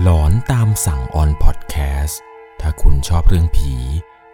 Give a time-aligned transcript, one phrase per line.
[0.00, 2.20] หลอนตามสั่งออนพอดแคสต์
[2.60, 3.72] ถ้าคุณชอบเรื่องผี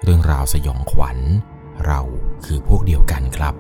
[0.03, 1.19] เรื่องราวสยองขวัญ
[1.87, 2.01] เรา
[2.45, 3.55] คือพวกเดียวกันครับ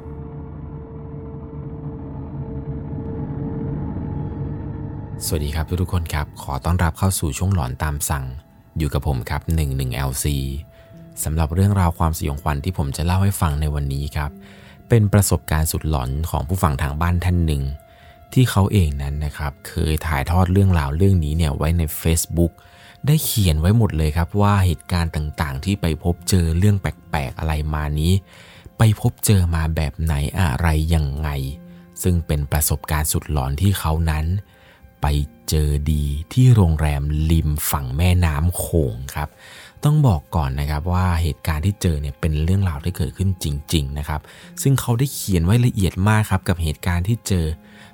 [5.24, 8.24] สวัสดีครับทุกๆคนครับ ขอต้อนรับเข้าสู่ช่วงหลอนตามสั่ง
[8.78, 10.26] อยู่กับผมครับ 11LC
[11.24, 14.30] สำหรับเรื่องราวความสยองขวัญที่ผมจะเล่าให้ฟังในวันนี้ครับ
[14.88, 17.62] เป็นประสบการณ์สุดหลอนของผู้ฟังทางบ้านท่านหนึ่ง
[18.32, 22.52] ที่เขาเองนั้นนะครับเคยถ่ายทอดเรื่องราวเรื่องนี้เนี่ยไว้ใน Facebook
[23.06, 28.12] ได้เขียนไว้หมดเลยครับว่าเหตุการณ์ต่างๆ ที่ไปพบเจอเรื่องแปลกๆอะไรมานี้
[28.78, 31.28] ไปพบเจอมาแบบไหนอะไรยังไง
[32.02, 34.26] ซึ่งเป็นประสบการณ์สุดหลอนที่เขานั้น
[35.02, 35.06] ไป
[35.48, 39.28] เจอดีที่โรงแรมริมฝั่งแม่น้ำโขงครับ
[39.84, 44.20] ต้องบอกก่อนนะครับว่าเหตุการณ์ที่เจอเนี่ยเป็นเรื่องราวที่เกิดขึ้นจริง ๆ นะครับ
[44.62, 47.46] ซึ่งเขาได้เขียนไว้ละเอียดมากครับกับเหตุการณ์ที่เจอ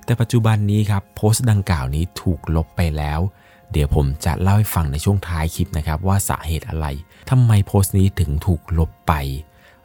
[0.04, 3.20] แต่ปัจจุบันนี้ครับโพสต์ดังกล่าวนี้ถูกลบไปแล้ว
[3.72, 6.86] เดี๋ยวผมจะเล่าให้ฟังในช่วงท้ายคลิปนะครับ ว่าสาเหตุอะไร
[7.30, 9.12] ทำไมโพสต์นี้ถึงถูกลบไป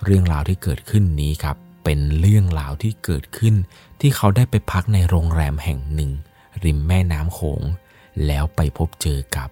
[0.03, 3.55] เรื่องราวที่เกิดขึ้นนี้ครับ เป็นเรื่องราวที่เกิดขึ้น
[3.99, 6.11] ที่เขาได้ไปพักในโรงแรมแห่งหนึ่ง
[6.63, 7.61] ริมแม่น้ำโขง
[8.25, 9.49] แล้วไปพบเจอกับ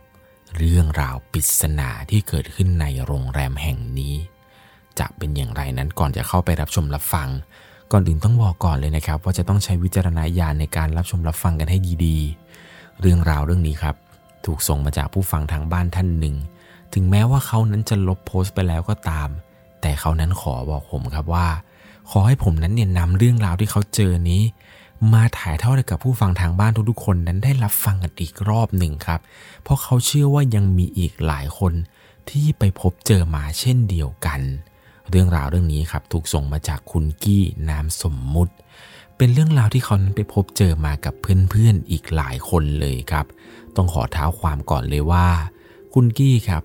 [0.58, 4.16] เรื่องราวปริศนาที่เกิดขึ้นในโรงแรมแห่งนี้
[4.99, 7.30] จะเป็นอย่างไรนั้นก่อนจะเข้าไปรับชมรับฟัง
[7.91, 13.95] ก่อนอื่นต้องบอกก่อนเลยนะครับ ว่าจะต้องใช้วิจารณญาณในการรับชมรับฟังกันให้ดีๆ เรื่องราวเรื่องนี้ครับ
[14.45, 16.35] ถูกส่งมาจากผู้ฟังทางบ้านท่านหนึ่ง
[16.93, 19.30] ถึงแม้ว่าเขานั้นจะลบโพสต์ไปแล้วก็ตาม
[19.81, 21.47] แต่เขานั้นขอบอกผมครับว่า
[22.09, 24.41] ขอให้ผมนั้นเนี่ยนำเรื่องราวที่เขาเจอนี้
[25.13, 29.19] มาถ่ายทอดให้กับผู้ฟังทางบ้านทุกๆคนนั้นได้รับฟังกันอีกรอบหนึ่งครับ
[29.63, 31.73] เพราะเขาเชื่อว่ายังมีอีกหลายคน
[32.30, 34.41] ที่ไปพบเจอมาเช่นเดียวกัน
[35.09, 38.53] เรื่องราวเรื่องนี้ครับถูกส่งมาจากคุณกี้นามสมมุติ
[39.17, 43.25] เป็นเรื่องราวที่เขานั้นไปพบเจอมากับเพื่อนๆอีกหลายคนเลยครับ
[43.75, 45.27] ต้องขอเท้าความก่อนเลยว่า
[45.94, 46.64] คุณกี้ครับ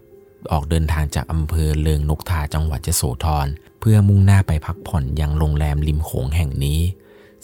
[0.52, 3.46] ออกเดินทางจากอำเภอเลิงนกทาจังหวัดยโสธร
[3.80, 6.80] เพื่อมุ่งหน้าไปพักผ่อนยังโรงแรมริมโขงแห่งนี้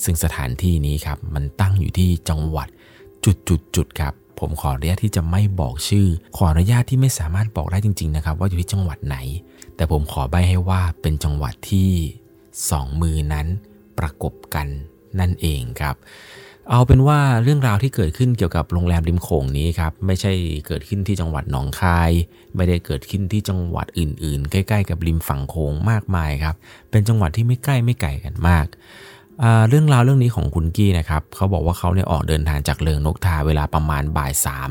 [0.04, 2.68] ซึ่งสถานที่นี้ครับมันตั้งอยู่ที่จังหวัด
[3.24, 9.16] จุดจุดจุดครับ ผมขออนุญาตที่จะไม่บอกชื่อ ขออนุญาตที่ไม่สามารถบอกได้จริง ๆ นะครับ ว่าอยู่ที่จังหวัดไหน
[9.76, 11.90] แต่ผมขอใบให้ว่าเป็นจังหวัดที่
[12.70, 13.46] สองมือนั้น
[13.98, 14.66] ประกบกัน
[15.20, 15.96] นั่นเองครับ
[16.70, 20.32] เอาเป็นว่าเรื่องราวที่เกิดขึ้นเกี่ยวกับโรงแรมริมโขงนี้ครับ ไม่ใช่
[20.66, 22.10] เกิดขึ้นที่จังหวัดหนองคาย
[22.56, 26.56] ไม่ได้เกิดขึ้นที่จังหวัดอื่น ๆ ใกล้ ๆ กับริมฝั่งโขงมากมายครับ
[26.90, 28.66] เป็นจังหวัดที่ไม่ใกล้ไม่ไกลกันมาก
[29.68, 34.70] เรื่องราวเรื่องนี้ของคุณกี้นะครับเขาบอกว่าเขาเนี่ยออกเดินทางจากเลิงนกทาเวลาประมาณบ่ายสาม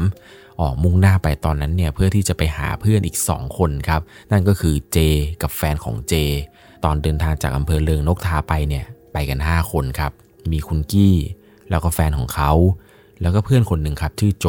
[0.62, 4.02] ออกมุ่งหน้าไปตอนนั้นเนี่ยเพื่อที่จะไปหาเพื่อนอีก 2 คนครับ
[4.32, 4.98] นั่นก็คือเจ
[5.42, 6.14] กับแฟนของเจ
[6.86, 10.12] ตอนเดินทางจากอำเภอเลิงนกทาไปเนี่ยไปกัน 5 คนครับ
[10.52, 11.16] มีคุณกี้
[11.70, 12.52] แล้วก็แฟนของเขา
[13.22, 14.48] แล้วก็เพื่อนคนหนึ่งครับชื่อโจ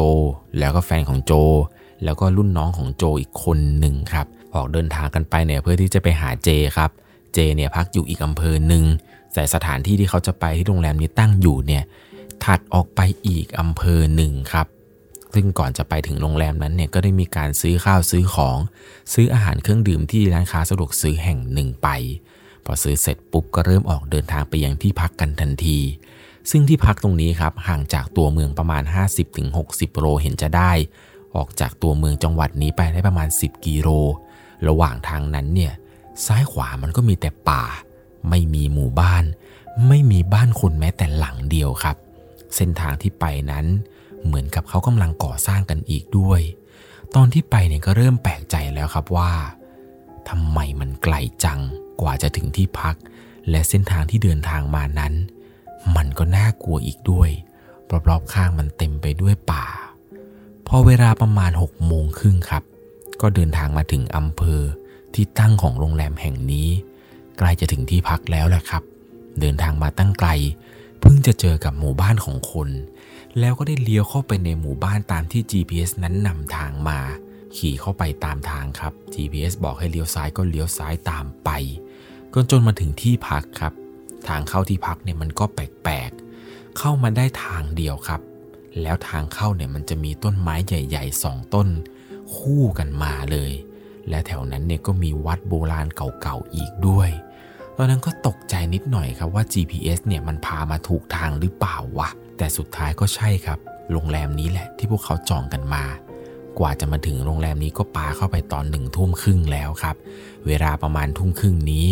[0.58, 1.32] แล้วก็แฟนของโจ
[2.04, 6.90] แล้วก็รุ่นน้องของโจอีกคนหนึ่งครับออกเดินทางกันไปเนี่ยเพื่อที่จะไปหาเจครับ
[7.34, 8.84] เจเนี่ยพักอยู่อีกอำเภอหนึ่ง
[9.34, 11.82] แต่สถานที่ที่เขาจะไปที่โรงแรมนี้ตั้งอยู่เนี่ย
[12.44, 14.66] ถัดออกไปอีกอำเภอหนึ่งครับ
[15.34, 18.58] ซึ่งก่อนจะไปถึงโรงแรมนั้นเนี่ยก็ได้มีการซื้อข้าวซื้อของ
[19.12, 21.88] ซื้ออาหารเครื่องดื่มที่ร้านค้าสะดวกซื้อแห่งหนึ่งไป
[22.64, 25.78] พอซื้อเสร็จปุ๊บก็เริ่มออกเดินทางไปยังที่พักกันทันที
[26.50, 28.82] ซึ่งที่พักตรงนี้ครับห่างจากตัวเมืองประมาณ
[29.40, 30.72] 50-60 โลเห็นจะได้
[31.36, 33.88] ออกจากตัวเมืองจังหวัดนี้ไปได้ประมาณ 10 กิโล
[34.68, 35.72] ระหว่างทางนั้นเนี่ย
[36.26, 37.64] ซ้ายขวามันก็มีแต่ป่า
[38.30, 39.24] ไม่มีหมู่บ้าน
[39.88, 41.96] ไม่มีบ้านคนแม้แต่หลังเดียวครับ
[42.56, 43.66] เส้นทางที่ไปนั้น
[44.24, 46.40] เหมือนกับเขากำลังก่อสร้างกันอีกด้วย
[47.14, 49.32] ตอนที่ไปเนี่ยก็เริ่มแปลกใจแล้วครับว่า
[50.28, 51.60] ทำไมมันไกลจัง
[52.00, 52.96] กว่าจะถึงที่พัก
[53.50, 55.14] และเส้นทางที่เดินทางมานั้น
[55.96, 57.30] มันก็น่ากลัวอีกด้วย
[58.08, 59.66] รอบๆข้างมันเต็มไปด้วยป่า
[60.66, 62.62] พอเวลาประมาณหกโมงครึ่งครับ
[63.20, 64.62] ก็เดินทางมาถึงอำเภอ
[65.14, 66.68] ที่ตั้งของโรงแรมแห่งนี้
[67.38, 68.82] ใกล้จะถึงที่พักแล้วแหละครับ
[69.40, 70.30] เดินทางมาตั้งไกล
[71.00, 72.68] เพิ่งจะเจอกับหมู่บ้านของคน
[73.38, 76.98] แล้วก็ได้เลี้ยวเข้าไปในหมู่บ้านตามที่ GPS นั้นนำทางมา
[77.56, 81.50] ขี่เข้าไปตามทางครับ GPS บอกให้เลี้ยวซ้ายก็เลี้ยวซ้ายตามไป
[82.34, 83.72] ก็จนมาถึงที่พักครับ
[84.28, 88.20] ทางเข้าที่พักเนี่ยมันก็แปลกๆ เข้ามาได้ทางเดียวครับ
[88.82, 91.68] แล้วทางเข้าเนี่ยมันจะมีต้นไม้ใหญ่ๆสองต้น
[92.36, 93.52] คู่กันมาเลย
[94.08, 97.10] และแถวนั้นเนี่ยก็มีวัดโบราณเก่าๆอีกด้วย
[97.80, 102.08] ตอนนั้นก็ตกใจนิดหน่อยครับว่า GPS เนี่ยมันพามาถูกทางหรือเปล่าวะ
[102.38, 103.58] แต่สุดท้ายก็ใช่ครับ
[103.92, 105.86] โรงแรมนี้แหละที่พวกเขาจองกันมา
[106.58, 109.96] กว่าจะมาถึงโรงแรมนี้ก็ปาเข้าไปตอนหนึ่งทุ่มครึ่งแล้วครับ
[110.46, 111.86] เวลาประมาณทุ่มครึ่งนี้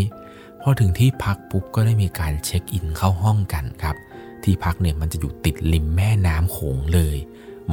[0.62, 3.96] พอถึงที่พักปุ๊บก็ได้มีการเช็คอินเข้าห้องกันครับ
[4.42, 7.16] ที่พักเนี่ยมันจะอยู่ติดริมแม่น้ำโขงเลย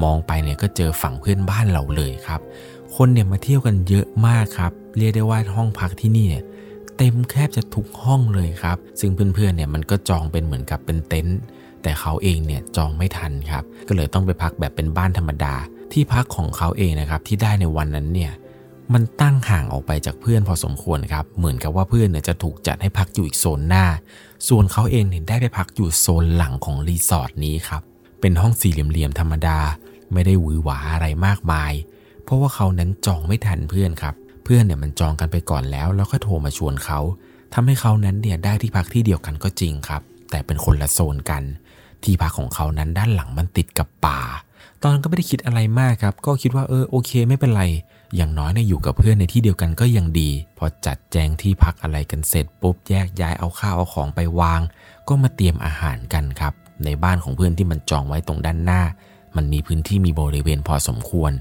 [0.04, 2.42] มองไปเนี่ยก็เจอฝั่งเพื่อนบ้านเราเลยครับ
[2.96, 6.44] คนเนี่ยมาเที่ยวกันเยอะมากครับ เรียกได้ว่าห้องพักที่นี่เนี่ย
[6.98, 11.40] เต็มแคบจะทุกห้องเลยครับ ซึ่งเพื่อนๆเนี่ยมันก็จองเป็นเหมือนกับเป็นเต็นท์
[11.84, 15.56] แต่เขาเองเนี่ยจองไม่ทันครับ ก็เลยต้องไปพักแบบเป็นบ้านธรรมดา
[15.94, 18.32] ที่พักของเขาเองนะครับที่ได้ในวันนั้นเนี่ย
[18.94, 23.86] มันตั้งห่างออกไปจากเพื่อนพอสมควรครับ เหมือนกับว่าเพื่อนเนี่ยจะถูกจัดให้พักอยู่อีกโซนหน้า
[24.48, 27.82] ส่วนเขาเองเนี่ยได้ไปพักอยู่โซนหลังของรีสอร์ทนี้ครับ
[28.22, 29.60] เป็นห้องสี่เหลี่ยมๆธรรมดา
[30.14, 31.74] ไม่ได้หวือหวาอะไรมากมาย
[32.24, 37.00] เพราะว่าเขานั้นจองไม่ทันเพื่อนครับ เพื่อนเนี่ยมันจองกันไปก่อนแล้ว แล้วก็โทรมาชวนเขา
[37.54, 41.44] ทำให้เขานั้นเนี่ยได้ที่พักที่เดียวกันก็จริงครับ แต่เป็นคนละโซนกัน
[42.04, 44.22] ที่พักของเขานั้นด้านหลังมันติดกับป่า
[44.82, 47.64] ตอนนั้นก็ไม่ได้คิดอะไรมากครับ ก็คิดว่าเออโอเคไม่เป็นไร
[48.16, 54.62] อย่างน้อยเนี่ยอยู่กับเพื่อนในที่เดียวกันก็ยังดี พอจัดแจงที่พักอะไรกันเสร็จปุ๊บแยกย้ายเอาข้าวเอาของไปวาง
[55.08, 56.54] ก็มาเตรียมอาหารกันครับ
[56.86, 58.82] ในบ้านของเพื่อนที่มันจองไว้ตรงด้านหน้า
[59.36, 61.32] มันมีพื้นที่มีบริเวณพอสมควร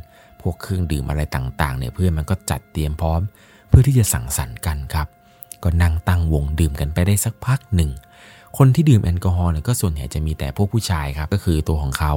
[0.42, 3.20] พวกเครื่องดื่มอะไรต่างๆเนี่ยเพื่อนมันก็จัดเตรียมพร้อม
[3.68, 5.06] เพื่อที่จะสั่งสรรค์กันครับ
[5.62, 7.90] ก็นั่งตั้งวงดื่มกันไปได้สักพักหนึ่ง
[8.58, 12.14] คนที่ดื่มแอลกอฮอล์เนี่ยก็ส่วนใหญ่จะมีแต่พวกผู้ชายครับ ก็คือตัวของเขา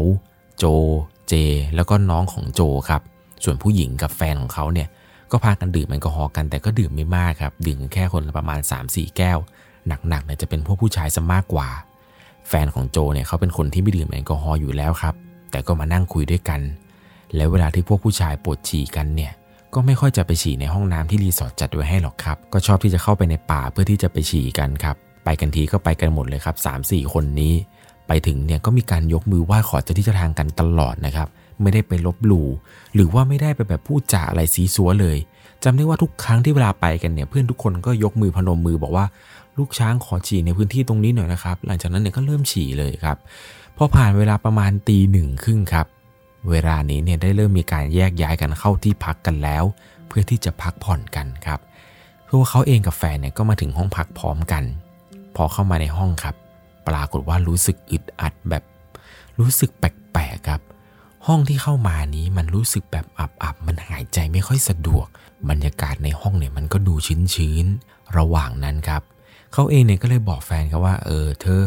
[0.57, 0.65] โจ
[1.27, 1.33] เจ
[1.75, 3.01] แล้วก็น้องของโจครับ
[3.43, 4.87] ส่วนผู้หญิงกับแฟนของเขาเนี่ย
[5.31, 9.37] ก็พากันดื่มแอลกอฮอล์กันแต่ก็ดื่มไม่มากครับ ดื่มแค่คนละประมาณ 3-4 แก้ว
[9.87, 11.69] หนักๆเนี่ยจะเป็นพวกผู้ชายซะมากกว่า
[12.49, 15.15] แฟนของโจเนี่ยเขาเป็นคนที่ไม่ดื่มแอลกอฮอล์อยู่แล้วครับ
[15.51, 16.59] แต่ก็มานั่งคุยด้วยกัน
[17.35, 19.33] แล้วเวลาที่พวกผู้ชายปวดฉี่กันเนี่ย
[19.73, 24.95] ก็ไม่ค่อยจะไปฉี่ในห้องน้ำที่รีสอร์ทจัดไว้ให้หรอกครับ ก็ชอบที่จะเข้าไปในป่าเพื่อที่จะไปฉี่กันครับ
[25.25, 26.55] ไปกันทีก็ไปกันหมดเลยครับ
[26.85, 27.53] 3-4 คนนี้
[28.07, 31.27] ไปถึงเนี่ยก็มีการยกมือไหว้ขอเจ้าที่เจ้าทางกันตลอดนะครับ
[31.61, 32.47] ไม่ได้ไปลบหลู่
[32.95, 35.17] หรือว่าไม่ได้ไปแบบพูดจาอะไรซีซัวเลย
[35.63, 39.05] จำได้ว่าทุกครั้งที่เวลาไปกันเนี่ยเพื่อนทุกคนก็ยกมือพนมมือบอกว่า
[39.57, 43.17] ลูกช้างขอฉี่ในพื้นที่ตรงนี้หน่อยนะครับ หลังจากนั้นเนี่ยก็เริ่มฉี่เลยครับ
[43.77, 45.87] พอผ่านเวลาประมาณตีหนึ่งครึ่งครับ
[46.49, 49.63] เวลานี้เนี่ยได้เริ่มมีการแยกย้ายกันเข้าที่พักกันแล้ว
[50.07, 51.59] เพื่อที่จะพักผ่อนกันครับ
[52.23, 54.63] เพราะว่าเขาเองกับแฟนเนี่ยก็มาถึงห้องพักพร้อมกัน
[55.35, 56.35] พอเข้ามาในห้องครับ
[56.87, 58.63] ปรากฏว่ารู้สึกอึดอัดแบบ
[59.39, 60.61] รู้สึกแปลกๆครับ
[61.27, 65.07] ห้องที่เข้ามานี้มันรู้สึกแบบอับๆมันหายใจไม่ค่อยสะดวก
[65.49, 66.93] บรรยากาศในห้องเนี่ยมันก็ดู
[67.33, 69.01] ชื้นๆระหว่างนั้นครับ
[69.53, 71.61] เขาเองเนี่ยก็เลยบอกแฟนเขาว่าเออเธอ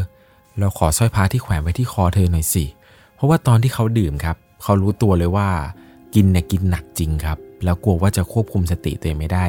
[0.58, 2.64] เราขอสร้อยพระที่แขวนไว้ที่คอเธอหน่อยสิ
[3.14, 5.48] เพราะว่าตอนที่เขาดื่มครับ เขารู้ตัวเลยว่า
[6.14, 9.44] กินเนี่ยกินหนักจริงครับ แล้วกลัวว่าจะควบคุมสติตัวเองไม่ได้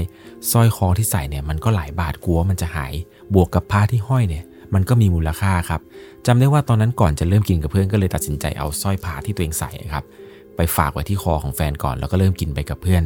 [0.51, 2.93] สร้อยคอที่ใส่เนี่ยมันก็หลายบาทกลัวมันจะหาย
[3.33, 5.81] บวกกับผ้าที่ห้อยเนี่ย มันก็มีมูลค่าครับ
[6.25, 10.03] จำได้ว่าตอนนั้นก่อนจะเริ่มกินกับเพื่อนก็เลยตัดสินใจเอาสร้อยผ้าที่ตัวเองใส่ครับ
[10.55, 13.03] ไปฝากไว้ที่คอของแฟนก่อนแล้วก็เริ่มกินไปกับเพื่อน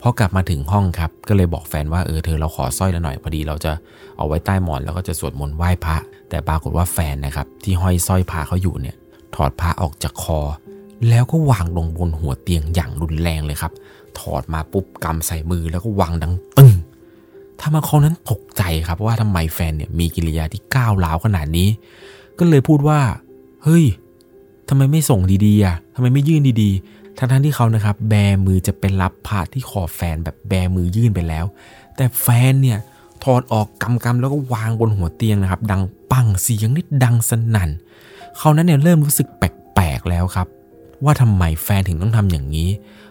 [0.00, 3.72] พอกลับมาถึงห้องครับ ก็เลยบอกแฟนว่าเออเธอเราขอสร้อยล้วหน่อยพอดี เราจะ
[4.16, 5.96] เอาไว้ใต้หมอนแล้วก็จะสวดมนต์ไหว้พระ
[6.30, 8.96] แต่ปรากฏว่าแฟนนะครับที่ห้อยสร้อยพระเขาอยู่เนี่ย
[9.34, 10.40] ถอดผ้าออกจากคอ
[11.08, 13.72] แล้วก็วางลงบนหัวเตียงอย่างรุนแรงเลยครับ
[14.18, 16.72] ถอดมาปุ๊บกำใส่มือแล้วก็วางดังตึ้ง
[17.60, 21.68] ทำมาเขานั้นตกใจครับว่าทำไมแฟนเนี่ยมีกิริยาที่ก้าวร้าวขนาดนี้
[22.38, 23.00] ก็เลยพูดว่า
[23.64, 23.84] เฮ้ย
[24.68, 28.14] ทำไมไม่ส่งดีๆอะทำไมไม่ยื่นดีๆ ทั้งๆที่เขานะครับ แบ
[28.46, 31.44] มือจะเป็นรับผ่าที่คอแฟนแบบแบมือยื่นไปแล้ว
[31.96, 32.78] แต่แฟนเนี่ย
[33.24, 37.70] ถอดออกกำกำแล้วก็วางบนหัวเตียงนะครับ ดังปังเสียงนิดดังสนั่น
[38.38, 40.48] เขานั้นเนี่ยเริ่มรู้สึกแปลกๆแล้วครับ
[41.04, 42.68] ว่าทำไมแฟนถึงต้องทำอย่างนี้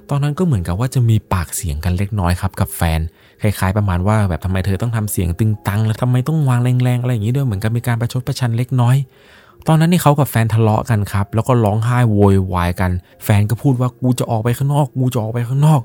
[0.10, 3.00] ตอนนั้นก็เหมือนกับว่าจะมีปากเสียงกันเล็กน้อยครับกับแฟน
[3.42, 8.96] คล้ายๆประมาณว่าแบบทำไมเธอต้องทำเสียงตึงตัง แล้วทำไมต้องวางแรงๆอะไรอย่างนี้ด้วยเหมือนกับมีการประชดประชันเล็กน้อย
[9.68, 12.92] ตอนนั้นนี่เขากับแฟนทะเลาะกันครับ แล้วก็ร้องไห้โวยวายกัน
[13.24, 15.82] แฟนก็พูดว่ากูจะออกไปข้างนอก กูจะออกไปข้างนอก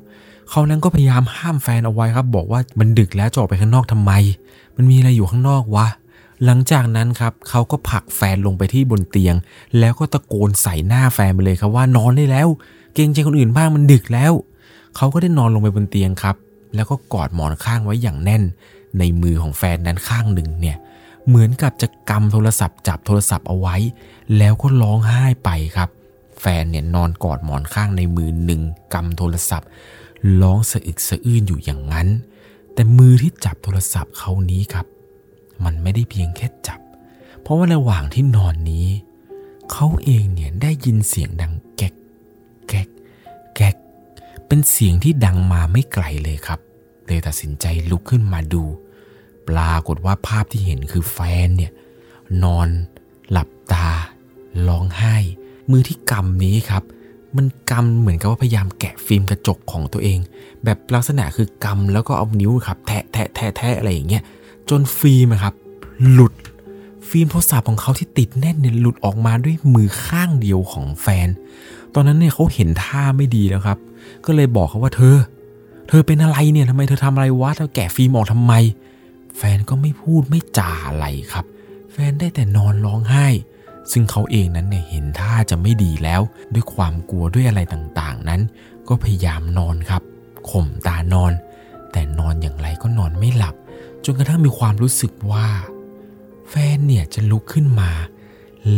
[0.51, 4.13] เขานั้นก็พยายามห้ามแฟนเอาไว้ครับ บอกว่ามันดึกแล้วจะออกไปข้างนอกทำไม
[4.77, 5.87] มันมีอะไรอยู่ข้างนอกวะ
[6.45, 9.35] หลังจากนั้นครับเขาก็ผลักแฟนลงไปที่บนเตียง
[9.79, 12.49] แล้วก็ตะโกนใส่หน้าแฟนไปเลยครับว่านอนได้แล้ว
[12.95, 14.33] เกรงใจคนอื่นบ้างมันดึกแล้ว
[14.97, 16.37] เขาก็ได้นอนลงไปบนเตียงครับ
[16.75, 18.43] แล้วก็กอดหมอนข้างไว้อย่างแน่น
[18.99, 20.77] ในมือของแฟนนั้นข้างหนึ่งเนี่ย
[21.27, 23.77] เหมือนกับจะกำโทรศัพท์จับโทรศัพท์เอาไว้
[24.39, 25.89] แล้วก็ร้องไห้ไปครับ
[26.41, 28.63] แฟนเนี่ยนอนกอดหมอนข้างในมือหนึ่ง
[28.95, 29.69] กำโทรศัพท์
[30.43, 32.09] ร้องสะอึกสะอื้นอยู่อย่างนั้น
[32.75, 34.87] แต่มือที่จับโทรศัพท์เขานี้ครับ
[35.65, 36.81] มันไม่ได้เพียงแค่จับ
[37.41, 38.87] เพราะว่าระหว่างที่นอนนี้
[39.73, 41.95] เขาเองเนี่ยได้ยินเสียงดังแก๊ก
[42.69, 42.89] แก๊ก
[43.55, 43.77] แก๊ก
[44.47, 46.61] เป็นเสียงที่ดังมาไม่ไกลเลยครับ
[47.07, 48.63] เลยตัดสินใจลุกขึ้นมาดู
[49.49, 51.73] ปรากฏว่าภาพที่เห็นคือแฟนเนี่ย
[52.43, 52.69] นอน
[53.31, 53.89] หลับตา
[54.69, 55.17] ร้องไห้
[55.71, 56.83] มือที่กำนี้ครับ
[57.37, 60.19] มันกำเหมือนกับว่าพยายามแกะฟิล์มกระจกของตัวเอง
[60.65, 64.23] แบบลักษณะคือกำแล้วก็เอานิ้วครับ แทะแทะแทะแทะอะไรอย่างเงี้ย
[64.71, 65.55] จนฟิล์มครับ
[66.11, 66.35] หลุด
[67.09, 71.29] ฟิล์มโทรศัพท์ของเขาที่ติดแน่นเนี่ยหลุดออกมาด้วยมือข้างเดียวของแฟน
[71.95, 73.79] ตอนนั้นเนี่ยเขาเห็นท่าไม่ดีแล้วครับ
[74.27, 75.17] ก็เลยบอกเขาว่าเธอ
[75.89, 78.53] เธอเป็นอะไรเนี่ยทำไมเธอทำอะไรวะเธอแกะฟิล์มออกทำไม
[79.37, 81.45] แฟนก็ไม่พูดไม่จ่าอะไรครับ
[81.93, 83.27] แฟนได้แต่นอนร้องไห้
[83.93, 86.21] ซึ่งเขาเองนั้นเนี่ยเห็นท่าจะไม่ดีแล้ว
[86.55, 88.41] ด้วยความกลัวด้วยอะไรต่างๆ นั้น
[88.89, 90.03] ก็พยายามนอนครับ
[90.51, 91.33] ข่มตานอน
[91.93, 93.55] แต่นอนอย่างไรก็นอนไม่หลับ
[94.05, 95.49] จนกระทั่งมีความรู้สึกว่า
[96.49, 97.91] แฟนเนี่ยจะลุกขึ้นมา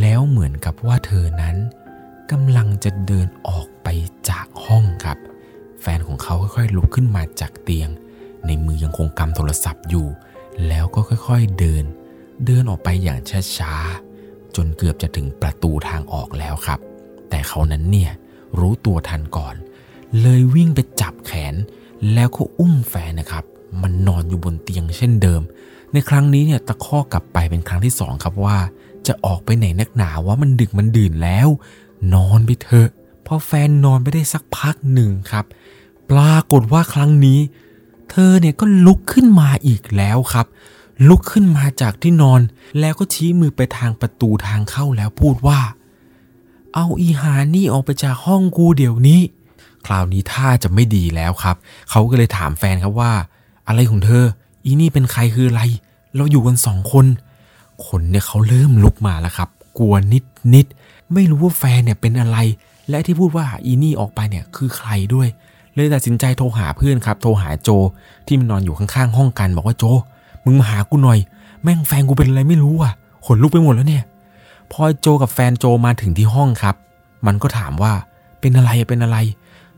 [0.00, 1.57] แล้วเหมือนกับว่าเธอนั้น
[2.31, 3.88] กำลังจะเดินออกไป
[4.29, 5.19] จากห้องครับ
[5.81, 7.88] แฟนของเขาค่อยๆลุกขึ้นมาจากเตียง
[8.47, 10.07] ในมือยังคงกำโทรศัพท์อยู่
[10.69, 11.85] แล้วก็ค่อยๆเดิน
[12.47, 13.19] เดินออกไปอย่าง
[13.57, 16.81] ช้าๆจนเกือบจะถึงประตูทางออกแล้วครับ
[17.31, 18.12] แต่เขานั้นเนี่ย
[18.59, 19.55] รู้ตัวทันก่อน
[20.21, 21.55] เลยวิ่งไปจับแขน
[22.12, 23.45] แล้วก็อุ้มแฟนนะครับ
[23.83, 25.43] มันนอนอยู่บนเตียงเช่นเดิม
[25.93, 28.59] ในครั้งนี้เนี่ยตะข้อกลับไปเป็นครั้งที่สองครับว่า
[29.07, 31.49] จะออกไปไหนนักหนาว่ามันดึกมันดื่นแล้ว
[32.14, 32.88] นอนไปเถอะ
[33.26, 35.45] พอแฟนนอนไปได้สักพักหนึ่งครับ
[36.11, 37.38] ปรากฏว่าครั้งนี้
[38.11, 40.47] เธอเนี่ยก็ลุกขึ้นมาอีกแล้วครับ
[41.09, 42.41] ลุกขึ้นมาจากที่นอน
[42.81, 45.61] แล้วก็ชี้มือไปทางประตูทางเข้าแล้วพูดว่า
[46.75, 49.21] เอาอีหานี่ออกไปจากห้องกูเดี๋ยวนี้
[49.87, 51.57] คราวนี้ท่าจะไม่ดีแล้วครับ
[51.91, 53.12] เขาก็เลยถามแฟนครับว่า
[53.73, 54.25] อะไรของเธอ
[54.64, 55.62] อีนี่เป็นใครคืออะไร
[56.17, 57.07] เราอยู่กันสองคน
[57.87, 59.49] คนเนี่ยเขาเริ่มลุกมาแล้วครับ
[59.79, 60.25] กลัวนิด
[60.55, 60.67] นิด
[61.12, 62.38] ไม่รู้ว่าแฟนเนี่ยเป็นอะไร
[62.91, 65.29] และที่พูดว่าอีนี่ออกไปเนี่ยคือใครด้วย
[65.75, 67.71] เลยตัดสินใจโทรหาเพื่อนครับ โทรหาโจ
[68.26, 69.85] ที่มันนอนอยู่ข้างๆห้องกัน บอกว่าโจ
[70.45, 71.19] มึงมาหากูหน่อย
[71.62, 72.93] แม่งแฟนกูเป็นอะไรไม่รู้อะ
[73.26, 74.05] ขนลุกไปหมดแล้วเนี่ย
[74.73, 76.75] พอโจกับแฟนโจมาถึงที่ห้องครับ
[77.26, 77.93] มันก็ถามว่า
[78.41, 79.19] เป็นอะไรเป็นอะไร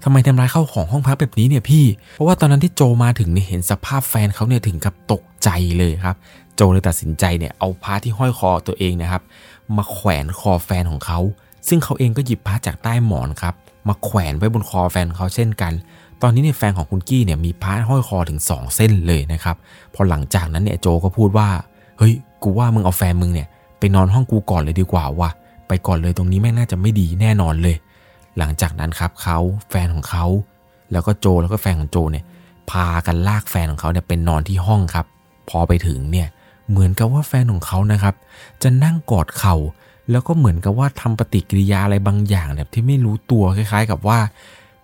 [0.04, 1.84] ทำไมทำร้ายเข้าของห้องพักแบบนี้เนี่ยพี่
[2.14, 6.16] เพราะว่าตอนนั้นที่โจมาถึงเนี่ยเห็นสภาพแฟนเขาเนี่ยถึงกับตกใจเลยครับ
[6.56, 9.22] โจเลยตัดสินใจเนี่ยเอาผ้าที่ห้อยคอตัวเองนะครับ
[9.76, 11.18] มาแขวนคอแฟนของเขา
[11.68, 13.54] ซึ่งเขาเองก็หยิบผ้าจากใต้หมอนครับ
[13.88, 15.72] มาแขวนไว้บนคอแฟนเขาเช่นกัน
[16.22, 19.56] ตอนนี้เนี่ยแฟนของคุณกี้เนี่ยมีผ้าห้อยคอถึง 2 เส้นเลยนะครับ
[19.94, 21.48] พอหลังจากนั้นเนี่ยโจก็พูดว่า
[21.98, 25.30] เฮ้ย กูว่ามึงเอาแฟนมึงเนี่ยไปนอนห้องกูก่อนเลยดีกว่าว่ะ
[25.68, 27.76] ไปก่อนเลยตรงนี้แม่งน่าจะไม่ดีแน่นอนเลย
[28.38, 29.38] หลังจากนั้นครับเขา
[29.70, 30.26] แฟนของเขา
[30.92, 32.24] แล้วก็โจแล้วก็แฟนของโจเนี่ย
[32.70, 35.06] พากันลากแฟนของเขาเนี่ยเป็นนอนที่ห้องครับ
[35.48, 36.28] พอไปถึงเนี่ย
[36.70, 38.14] เหมือนกับว่าแฟนของเขานะครับ
[38.62, 39.56] จะนั่งกอดเข่า
[40.10, 44.18] แล้วก็เหมือนกับว่าทำปฏิกิริยาอะไรบางอย่างแบบที่ไม่รู้ตัวคล้าย ๆ กับว่า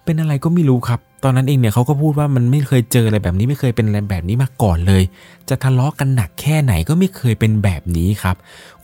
[0.05, 5.03] เป็นอะไรก็ไม่รู้ครับ ตอนนั้นเองเนี่ยเขาก็พูดว่ามันไม่เคยเจออะไรแบบนี้ไม่เคยเป็นอะไรแบบนี้มาก่อนเลย
[5.49, 8.37] จะทะเลาะกันหนักแค่ไหนก็ไม่เคยเป็นแบบนี้ครับ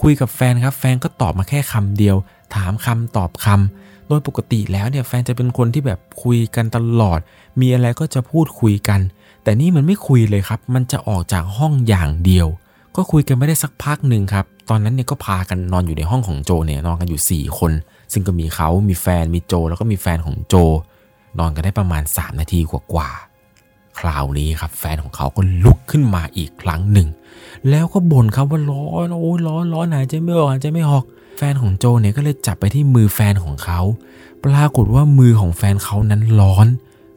[0.03, 2.17] คุยกับแฟนครับ แฟนก็ตอบมาแค่คำเดียว
[2.55, 7.21] ถามคำตอบคำ โดยปกติแล้วเนี่ยแฟนจะเป็นคนที่แบบคุยกันตลอด
[7.61, 9.01] มีอะไรก็จะพูดคุยกัน
[9.43, 12.47] แต่นี่มันไม่คุยเลยครับ มันจะออกจากห้องอย่างเดียว
[12.97, 17.73] ก็คุยกันไม่ได้สักพักหนึ่งครับ ตอนนั้นเนี่ยก็พากันนอนอยู่ในห้องของโจเนี่ยนอนกันอยู่ 4 คน
[18.13, 20.55] ซึ่งก็มีเขามีแฟน มีโจ แล้วก็มีแฟนของโจ
[21.39, 27.09] นอนกันได้ประมาณ 3 นาทีกว่าๆ คราวนี้ครับแฟนของเขาก็ลุกขึ้นมาอีกครั้งหนึ่ง
[27.71, 31.05] แล้วก็บ่นครับว่าร้อน โอ้ยร้อน ร้อนหายใจไม่ออกหายใจไม่ออก
[31.37, 33.81] แฟนของโจเนี่ยก็เลยจับไปที่มือแฟนของเขา
[34.45, 36.67] ปรากฏว่ามือของแฟนเขานั้นร้อน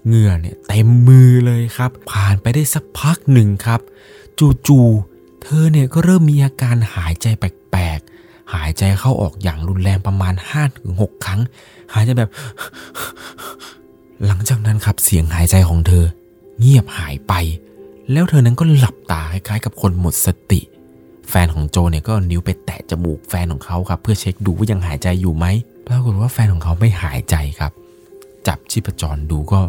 [0.08, 3.80] เหงื่อเนี่ยเต็มมือเลยครับ ผ่านไปได้สักพักหนึ่งครับ
[4.68, 10.34] จู่ๆเธอเนี่ยก็เริ่มมีอาการหายใจแปลกๆ หายใจเข้าออกอย่างรุนแรงประมาณ
[10.80, 11.42] 5-6 ครั้ง
[11.94, 12.30] หายใจแบบ
[14.26, 16.06] หลังจากนั้นครับเสียงหายใจของเธอ
[16.60, 17.34] เงียบหายไป
[18.12, 20.62] แล้วเธอนั้นก็หลับตาคล้ายๆกับคนหมดสติ
[21.30, 25.46] แฟนของโจเนี่ยก็นิ้วไปแตะจมูกแฟนของเขาครับ เพื่อเช็คดูว่ายังหายใจอยู่ไหม
[25.88, 27.72] ปรากฏว่าแฟนของเขาไม่หายใจครับ
[28.48, 29.62] จับชีพจรดูก็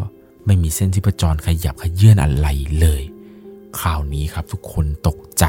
[0.45, 2.47] ไม่มีเส้นชีพจรขยับขยื่นอะไร
[2.79, 3.03] เลย
[3.79, 5.45] คราวนี้ครับทุกคนตกใจ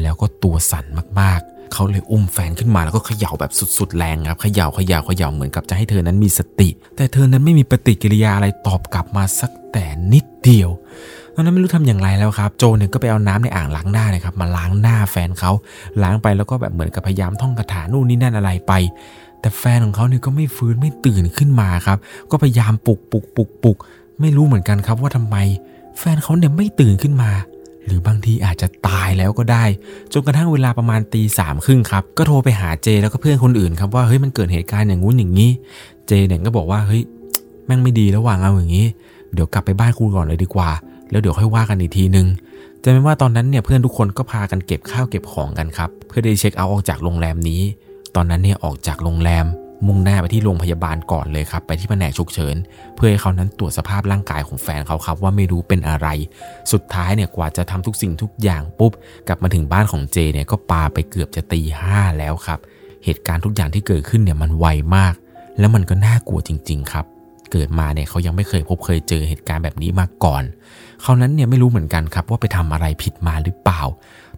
[0.00, 0.84] แล้วก็ตัวสั่น
[1.20, 10.70] มากๆ เขาเลยอุ้มแฟนขึ้นมาแล้วก็เขย่าแบบสุดๆแรงครับเขย่าเขย่าเขย่าเหมือนกับจะให้เธอนั้นมีสติ แต่เธอนั้นไม่มีปฏิกิริยาอะไรตอบกลับมาสักแต่นิดเดียว
[11.38, 15.50] ตอนนั้นไม่รู้ทำอย่างไรแล้วครับโจเนี่ยก็ไปเอาน้ำในอ่างล้างหน้านะครับมาล้างหน้าแฟนเขา
[16.02, 18.72] ล้างไปแล้วก็แบบเหมือนกับพยายามท่องคาถานู่นนี่นั่นอะไรไป
[19.40, 21.98] แต่แฟนของเขาเนี่ยก็ไม่ฟื้นไม่ตื่นขึ้นมาครับ
[22.30, 23.76] ก็พยายามปลุกปลุกปลุกปลุก
[24.20, 25.36] ไม่รู้เหมือนกันครับว่าทำไม
[25.98, 27.30] แฟนเขาเนี่ยไม่ตื่นขึ้นมา
[27.84, 29.64] หรือบางทีอาจจะตายแล้วก็ได้
[30.12, 35.50] จนกระทั่งเวลาประมาณตีสามครึ่งครับก็โทรไปหาเจแล้วก็เพื่อนคนอื่นครับว่าเฮ้ยมันเกิดเหตุการณ์อย่างงู้นอย่างนี้
[36.06, 37.02] เจเนี่ยก็บอกว่าเฮ้ย
[37.66, 38.86] แม่งไม่ดีแล้ววางเอาอย่างนี้
[39.32, 40.70] เดี๋ยวกลับไปบ้านคุณก่อนเลยดีกว่า
[41.10, 42.26] แล้วเดี๋ยวค่อยว่ากันอีกทีนึง
[42.82, 47.62] จะเป็นว่าตอนนั้นเนี่ยเพื่อนทุกคนก็พากันเก็บข้าวเก็บของกันครับ เพื่อได้เช็คเอาท์ออกจากโรงแรมนี้
[48.16, 49.46] ตอนนั้นเนี่ยออกจากโรงแรม
[49.86, 52.56] มุ่งหน้าไปที่โรงพยาบาลก่อนเลยครับ ไปที่แผนกฉุกเฉิน
[52.94, 56.08] เพื่อให้เขานั้นตรวจสภาพร่างกายของแฟนเขาครับ ว่าไม่รู้เป็นอะไร
[56.72, 58.92] สุดท้ายเนี่ยกว่าจะทำทุกสิ่งทุกอย่างปุ๊บ
[59.28, 62.58] กลับมาถึงบ้านของเจเนี่ยก็ปาไปเกือบจะตีห้าแล้วครับ
[63.04, 65.14] เหตุการณ์ทุกอย่างที่เกิดขึ้นเนี่ยมันไวมาก
[65.58, 67.06] แล้วมันก็น่ากลัวจริง ๆ ครับ
[67.52, 70.42] เกิดมาเนี่ยเขายังไม่เคยพบเคยเจอเหตุการณ์แบบนี้มาก่อน
[71.02, 73.82] เขานั้นเนี่ยไม่รู้เหมือนกันครับว่าไปทำอะไรผิดมาหรือเปล่า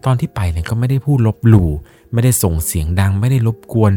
[0.05, 1.69] ตอนที่ไปเนี่ยก็ไม่ได้พูดลบหลู่
[2.13, 3.91] ไม่ได้ส่งเสียงดัง ไม่ได้รบกวน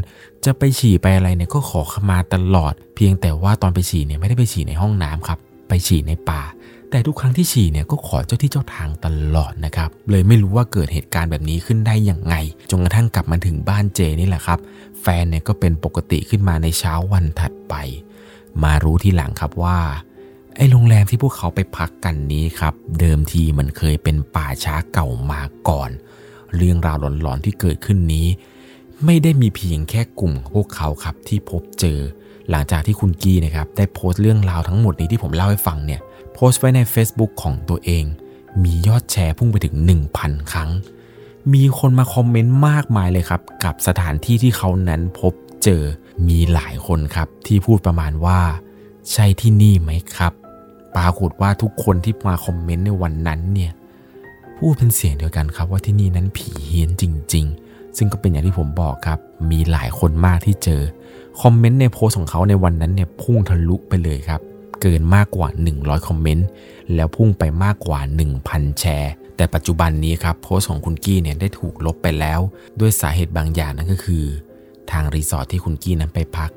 [0.44, 6.42] จะไปฉี่ไปอะไรเนี่ยก็ขอขมาตลอด เพียงแต่ว่าตอนไปฉี่เนี่ยไม่ได้ไปฉี่ในห้องน้ำครับ ไปฉี่ในป่า
[6.90, 9.06] แต่ทุกครั้งที่ฉี่เนี่ยก็ขอเจ้าที่เจ้าทางต
[9.36, 12.34] ลอดนะครับ เลยไม่รู้ว่าเกิดเหตุการณ์แบบนี้ขึ้นได้อย่างไง
[12.70, 14.58] จนกระทั่งกลับมาถึงบ้านเจนี่แหละครับ
[15.02, 17.74] แฟนเนี่ยก็เป็นปกติขึ้นมาในเช้าวันถัดไป
[18.62, 19.78] มารู้ทีหลังครับว่า
[20.56, 25.90] ไอ้โรงแรมที่พวกเขาไปพักกันนี้ครับ เดิมทีมันเคยเป็นป่าช้าเก่ามาก่อน
[26.56, 28.26] เรื่องราวหลอนๆที่เกิดขึ้นนี้
[29.04, 31.98] ไม่ได้มีเพียงแค่กลุ่มพวกเขาครับที่พบเจอ
[32.50, 36.00] หลังจากที่คุณกี้นะครับได้โพสต์เรื่องราวทั้งหมดนี้ที่ผมเล่าให้ฟังเนี่ย
[36.34, 38.04] โพสต์ไว้ใน Facebook ของตัวเอง
[38.62, 39.74] มียอดแชร์พุ่งไปถึง
[40.14, 40.70] 1,000 ครั้ง
[41.52, 45.32] มีคนมาคอมเมนต์มากมายเลยครับ กับสถานที่ที่เขานั้นพบ
[45.62, 45.82] เจอ
[46.28, 48.40] มีหลายคนครับที่พูดประมาณว่า
[49.12, 50.32] ใช่ที่นี่ไหมครับ
[50.96, 53.72] ปรากฏว่าทุกคนที่มาคอมเมนต์ในวันนั้นเนี่ย
[54.58, 59.18] พูดเป็นเสียงเดียวกันครับว่าที่นี่นั้นผีเฮี้ยนจริง ๆ ซึ่งก็เป็นอย่างที่ผมบอกครับ
[59.50, 60.82] มีหลายคนมากที่เจอ
[61.40, 64.40] คอมเมนต์ในโพสของเขาในวันนั้นเนี่ยพุ่งทะลุไปเลยครับ
[64.82, 65.48] เกินมากกว่า
[65.78, 66.46] 100 คอมเมนต์
[66.94, 68.00] แล้วพุ่งไปมากกว่า
[68.38, 72.40] 1,000 แชร์ แต่ปัจจุบันนี้ครับโพสของคุณกี้เนี่ยได้ถูกลบไปแล้ว
[72.80, 74.24] ด้วยสาเหตุบางอย่างนั่นก็คือ
[74.90, 76.50] ทางรีสอร์ทที่คุณกี้นั้นไปพัก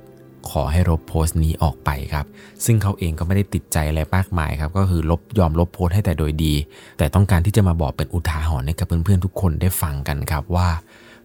[0.51, 2.25] ขอให้ลบโพสต์นี้ออกไปครับ
[2.66, 6.54] ซึ่งเขาเองก็ไม่ได้ติดใจอะไรมากมายครับ ก็คือลบยอมลบโพสต์ให้แต่โดยดี
[6.98, 10.70] แต่ต้องการที่จะมาบอกเป็นอุทาหรณ์ให้กับเพื่อนๆทุกคนได้ฟังกันครับว่า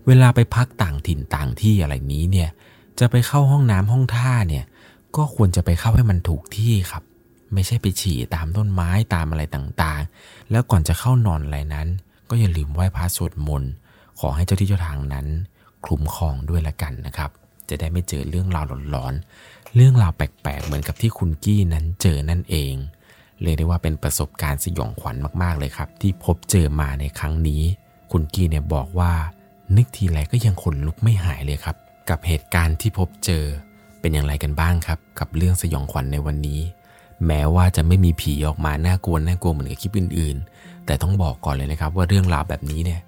[0.06, 2.50] เวลาไปพักต่างถิ่นต่างที่อะไรนี้เนี่ย
[3.00, 4.64] จะไปเข้าห้องน้ำห้องท่าเนี่ย
[5.16, 7.02] ก็ควรจะไปเข้าให้มันถูกที่ครับ
[7.54, 11.88] ไม่ใช่ไปฉี่ตามต้นไม้ตามอะไรต่างๆ แล้วก่อนจะเข้านอนอะไรนั้น
[12.30, 13.72] ก็อย่าลืมไหว้พระสวดมนต์
[14.20, 15.26] ขอให้เจ้าที่เจ้าทางนั้น
[15.84, 17.30] คลุ้มครองด้วยละกันนะครับ
[17.72, 22.74] จะได้ไม่เจอเรื่องราวหลอนๆ เรื่องราวแปลกๆ เหมือนกับที่คุณกี้นั้นเจอนั่นเอง
[23.42, 27.62] เรียกได้ว่าเป็นประสบการณ์สยองขวัญมากๆเลยครับ ที่พบเจอมาในครั้งนี้
[28.12, 29.12] คุณกี้เนี่ยบอกว่า
[29.76, 31.76] นึกทีไรก็ยังขนลุกไม่หายเลยครับ
[32.08, 33.44] กับเหตุการณ์ที่พบเจอ
[34.00, 36.60] เป็นอย่างไรกันบ้างครับ กับเรื่องสยองขวัญในวันนี้
[37.26, 43.00] แม้ว่าจะไม่มีผีออกมาน่ากลัวน่ากลัวเหมือนกับคลิปอื่น ๆ แต่ต้องบอกก่อนเลยนะครับว่าเรื่องราวแบบนี้เนี่ย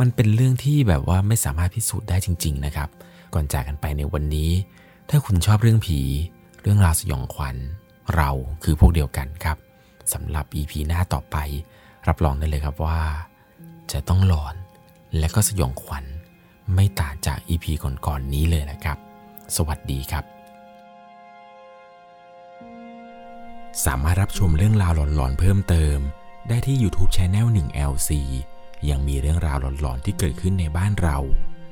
[0.00, 2.88] มันเป็นเรื่องที่แบบว่าไม่สามารถพิสูจน์ได้จริง ๆ นะครับ
[3.34, 4.50] ก่อนจากกันไปในวันนี้
[5.10, 6.00] ถ้าคุณชอบเรื่องผี
[6.62, 7.56] เรื่องราวสยองขวัญ
[8.16, 8.30] เรา
[8.62, 9.56] คือพวกเดียวกันครับ
[10.12, 11.36] สำหรับ EP หน้าต่อไป
[12.08, 13.00] รับรองได้เลยครับว่า
[13.92, 14.54] จะต้องหลอน
[15.18, 16.04] และก็สยองขวัญ
[16.74, 18.98] ไม่ต่างจาก EP ก่อนๆนนี้เลยนะครับ
[19.56, 20.24] สวัสดีครับ
[23.84, 25.98] สามารถรับชมเรื่องราวหลอนๆเพิ่มเติม
[26.48, 28.10] ได้ที่ YouTube Channel 1 LC
[28.90, 31.18] ยังมีเรื่องราวหลอนๆที่เกิดขึ้นในบ้านเรา